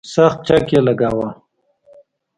سخت 0.13 0.39
چک 0.47 0.67
یې 0.73 0.79
لګاوه. 0.87 1.29